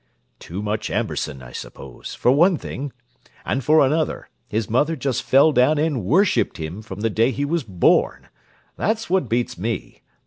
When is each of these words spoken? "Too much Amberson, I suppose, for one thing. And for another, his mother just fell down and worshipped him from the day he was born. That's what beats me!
"Too 0.39 0.63
much 0.63 0.89
Amberson, 0.89 1.43
I 1.43 1.51
suppose, 1.51 2.15
for 2.15 2.31
one 2.31 2.57
thing. 2.57 2.91
And 3.45 3.63
for 3.63 3.85
another, 3.85 4.29
his 4.47 4.67
mother 4.67 4.95
just 4.95 5.21
fell 5.21 5.51
down 5.51 5.77
and 5.77 6.03
worshipped 6.03 6.57
him 6.57 6.81
from 6.81 7.01
the 7.01 7.09
day 7.11 7.29
he 7.29 7.45
was 7.45 7.63
born. 7.63 8.27
That's 8.77 9.11
what 9.11 9.29
beats 9.29 9.59
me! 9.59 10.01